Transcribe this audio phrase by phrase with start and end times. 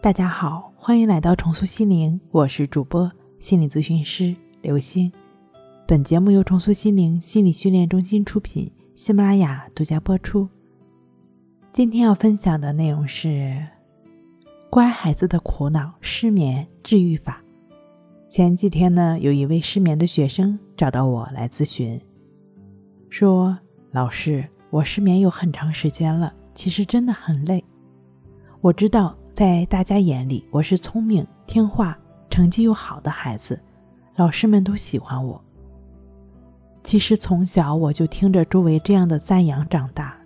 [0.00, 5.12] 大家好，欢迎来到重塑心灵，我是主播心理咨询师刘星。
[5.88, 10.48] 本节目由重塑心灵心理训练中心出品，喜马拉雅独家播出。
[11.72, 13.66] 今天要分享的内容是
[14.70, 17.42] 乖孩子的苦恼失眠治愈法。
[18.28, 22.00] 前几天呢，有一位失眠的学生找到我来咨询，
[23.10, 23.58] 说
[23.90, 27.64] ：“老师，我失眠有很长时间了，其实真的很累。
[28.60, 31.96] 我知道。”在大家眼里，我是聪明、听话、
[32.28, 33.56] 成绩又好的孩子，
[34.16, 35.40] 老师们都喜欢我。
[36.82, 40.18] 其实从小我就听着周围这样的赞扬长大，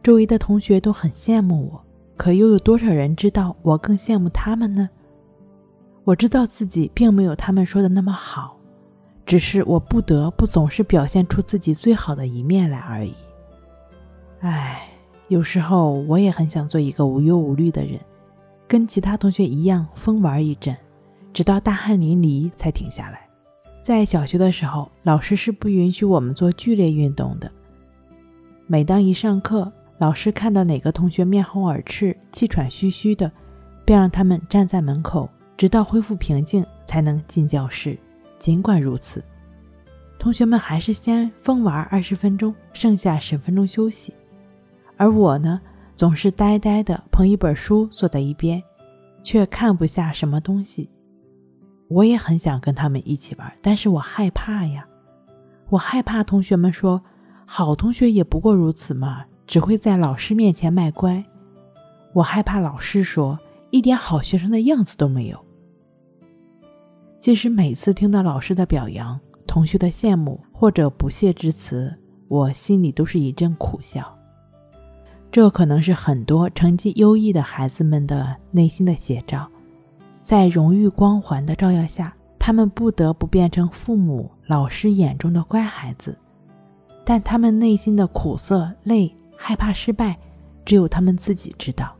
[0.00, 1.84] 周围的同学都很羡慕我，
[2.16, 4.88] 可又有多少人知道我更羡慕他们呢？
[6.04, 8.56] 我知道自己并没有他们说的那么好，
[9.26, 13.12] 只是我不得不总是表现出自己最好的一面来而已。
[14.38, 14.88] 唉，
[15.26, 17.98] 有时候我也很想做一个无忧无虑的人。
[18.70, 20.76] 跟其他同学一样疯玩一阵，
[21.32, 23.28] 直到大汗淋漓才停下来。
[23.82, 27.50] 在小学的时候，老师是不允许我们做剧烈运动的。
[28.68, 33.32] 每当一上课，老师看到哪个同学面红耳赤、气喘吁吁的，
[33.84, 37.98] 便让他们站在门口，直到恢复平静才能进教室。
[38.38, 39.20] 尽管如此，
[40.16, 44.14] 同学们还是先疯玩二十分钟，剩下十分钟休息。
[44.96, 45.60] 而我呢？
[46.00, 48.62] 总是呆呆的捧一本书坐在一边，
[49.22, 50.88] 却看不下什么东西。
[51.88, 54.88] 我也很想跟他们一起玩，但是我害怕呀。
[55.68, 57.02] 我害怕同学们说
[57.44, 61.22] ：“好同学也不过如此嘛，只会在老师面前卖乖。”
[62.16, 65.38] 我害怕老师说一点好学生的样子都没有。
[67.20, 71.94] 其实每次听到老师的表扬、同学的羡慕或者不屑之词，
[72.26, 74.16] 我心里都是一阵苦笑。
[75.32, 79.48] 这可能是很多成绩优异的孩子们的内心的写照，
[80.24, 86.18] 在荣誉光环的照耀下，他们不得不变成父母、老师眼中的乖孩子，
[87.04, 90.18] 但他们内心的苦涩、累、害怕失败，
[90.64, 91.94] 只有他们自己知道。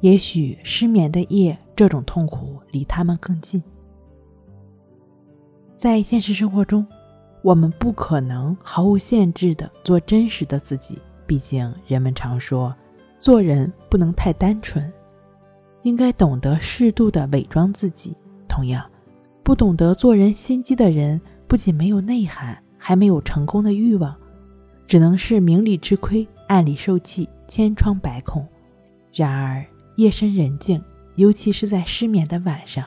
[0.00, 3.62] 也许失眠的夜，这种痛苦离他们更近。
[5.78, 6.84] 在现实生活中，
[7.42, 10.98] 我们不可能毫无限制的做真实的自己。
[11.26, 12.74] 毕竟，人们常说，
[13.18, 14.92] 做人不能太单纯，
[15.82, 18.16] 应该懂得适度的伪装自己。
[18.48, 18.84] 同样，
[19.42, 24.14] 不懂得做人心机的人，不仅没有内涵，还没有成功的欲望，
[24.86, 28.46] 只能是明里吃亏，暗里受气，千疮百孔。
[29.12, 29.64] 然而，
[29.96, 30.82] 夜深人静，
[31.16, 32.84] 尤其是在失眠的晚上，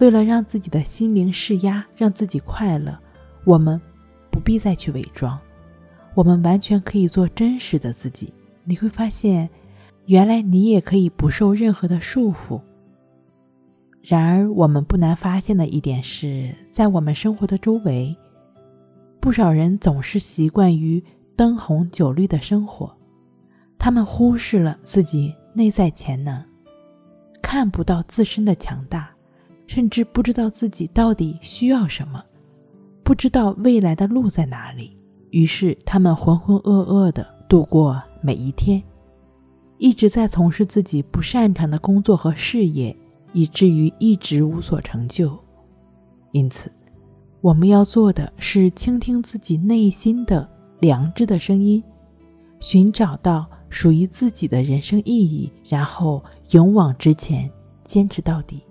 [0.00, 2.98] 为了让自己的心灵释压，让自己快乐，
[3.44, 3.80] 我们
[4.30, 5.38] 不必再去伪装。
[6.18, 8.34] 我们完全可以做真实的自己，
[8.64, 9.48] 你会发现，
[10.06, 12.60] 原来你也可以不受任何的束缚。
[14.02, 18.16] 然而，我们不难发现的一点是，在我们生活的周围，
[19.20, 21.00] 不少人总是习惯于
[21.36, 22.92] 灯红酒绿的生活，
[23.78, 26.44] 他们忽视了自己内在潜能，
[27.40, 29.08] 看不到自身的强大，
[29.68, 32.24] 甚至不知道自己到底需要什么，
[33.04, 34.97] 不知道未来的路在哪里。
[35.30, 38.82] 于是，他们浑浑噩噩地度过每一天，
[39.76, 42.96] 一直在从事自己不擅长的工作和事业，
[43.32, 45.38] 以至于一直无所成就。
[46.32, 46.72] 因此，
[47.40, 50.48] 我们要做的是倾听自己内心的
[50.80, 51.82] 良知的声音，
[52.58, 57.50] 寻找到属于自己的人生意义，然后勇往直前，
[57.84, 58.62] 坚持到底。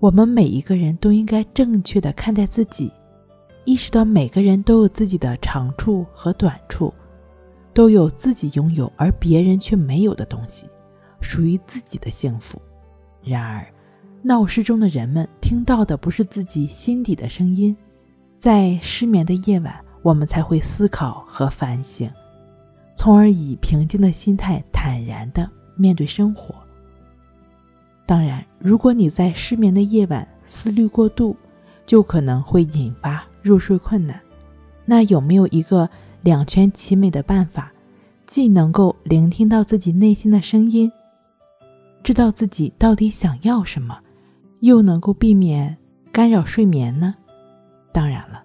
[0.00, 2.90] 我们每一个人都应该正确的看待自己。
[3.64, 6.92] 意识到每个人都有自己的长处和短处，
[7.72, 10.66] 都有自己拥有而别人却没有的东西，
[11.20, 12.60] 属于自己的幸福。
[13.22, 13.64] 然而，
[14.20, 17.76] 闹市中的人们听到的不是自己心底的声音，
[18.38, 22.10] 在失眠的夜晚，我们才会思考和反省，
[22.96, 26.52] 从而以平静的心态坦然的面对生活。
[28.04, 31.36] 当然，如果你在失眠的夜晚思虑过度，
[31.86, 33.24] 就可能会引发。
[33.42, 34.20] 入睡困难，
[34.84, 35.88] 那有没有一个
[36.22, 37.72] 两全其美的办法，
[38.26, 40.90] 既能够聆听到自己内心的声音，
[42.02, 43.98] 知道自己到底想要什么，
[44.60, 45.76] 又能够避免
[46.12, 47.14] 干扰睡眠呢？
[47.92, 48.42] 当然了，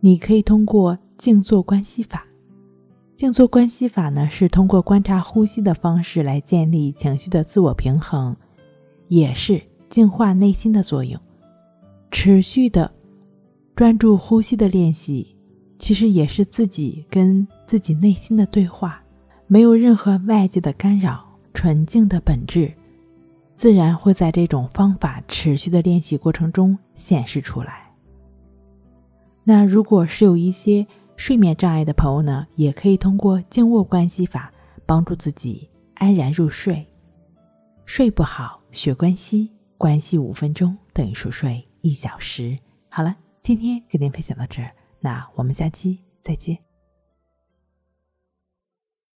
[0.00, 2.24] 你可以通过静坐观息法。
[3.16, 8.36] 静坐观息法呢，是通过观察呼吸的方式来建立情绪的自我平衡，
[9.08, 9.60] 也是
[9.90, 11.20] 净化内心的作用，
[12.10, 12.92] 持续的。
[13.78, 15.36] 专注呼吸的练习，
[15.78, 19.00] 其实也是自己跟自己内心的对话，
[19.46, 22.74] 没有任何外界的干扰，纯净的本质，
[23.54, 27.88] 自然会在这种方法持续的练习过程中显示出来。
[29.44, 30.84] 那如果是有一些
[31.14, 34.52] 睡眠障碍的朋友呢，也可以通过静卧关系法
[34.86, 36.84] 帮助自己安然入睡。
[37.86, 42.58] 睡不好学关系，关系五分钟等于熟睡一小时。
[42.88, 46.67] 好了，今天给您分享到这儿，那我们下期再见。